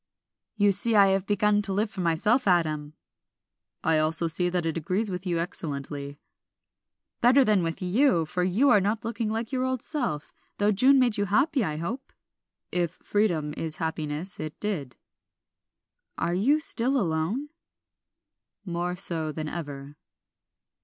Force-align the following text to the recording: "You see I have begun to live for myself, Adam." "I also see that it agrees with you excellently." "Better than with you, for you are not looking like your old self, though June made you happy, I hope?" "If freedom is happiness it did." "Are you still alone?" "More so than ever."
"You 0.55 0.71
see 0.71 0.95
I 0.95 1.09
have 1.09 1.27
begun 1.27 1.61
to 1.61 1.73
live 1.73 1.91
for 1.91 2.01
myself, 2.01 2.47
Adam." 2.47 2.93
"I 3.83 3.99
also 3.99 4.25
see 4.25 4.49
that 4.49 4.65
it 4.65 4.75
agrees 4.75 5.11
with 5.11 5.27
you 5.27 5.37
excellently." 5.37 6.19
"Better 7.21 7.45
than 7.45 7.61
with 7.61 7.83
you, 7.83 8.25
for 8.25 8.43
you 8.43 8.71
are 8.71 8.81
not 8.81 9.05
looking 9.05 9.29
like 9.29 9.51
your 9.51 9.63
old 9.63 9.83
self, 9.83 10.33
though 10.57 10.71
June 10.71 10.97
made 10.97 11.17
you 11.19 11.25
happy, 11.25 11.63
I 11.63 11.77
hope?" 11.77 12.13
"If 12.71 12.93
freedom 13.03 13.53
is 13.55 13.77
happiness 13.77 14.39
it 14.39 14.59
did." 14.59 14.95
"Are 16.17 16.33
you 16.33 16.59
still 16.59 16.97
alone?" 16.97 17.49
"More 18.65 18.95
so 18.95 19.31
than 19.31 19.47
ever." 19.47 19.97